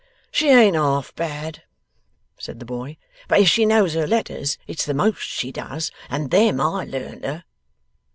'She 0.31 0.49
ain't 0.49 0.75
half 0.75 1.13
bad,' 1.13 1.61
said 2.35 2.57
the 2.59 2.65
boy; 2.65 2.97
'but 3.27 3.39
if 3.39 3.47
she 3.47 3.67
knows 3.67 3.93
her 3.93 4.07
letters 4.07 4.57
it's 4.65 4.83
the 4.83 4.95
most 4.95 5.21
she 5.21 5.51
does 5.51 5.91
and 6.09 6.31
them 6.31 6.59
I 6.59 6.85
learned 6.85 7.23
her. 7.23 7.43